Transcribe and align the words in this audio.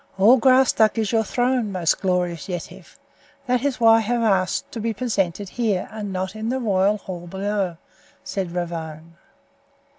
"All 0.17 0.37
Graustark 0.39 0.97
is 0.97 1.11
your 1.11 1.23
throne, 1.23 1.71
most 1.71 2.01
glorious 2.01 2.49
Yetive. 2.49 2.97
That 3.45 3.63
is 3.63 3.79
why 3.79 3.97
I 3.97 3.99
have 3.99 4.23
asked 4.23 4.71
to 4.71 4.79
be 4.79 4.95
presented 4.95 5.49
here 5.49 5.87
and 5.91 6.11
not 6.11 6.35
in 6.35 6.49
the 6.49 6.59
royal 6.59 6.97
hall 6.97 7.27
below," 7.27 7.77
said 8.23 8.51
Ravone. 8.51 9.17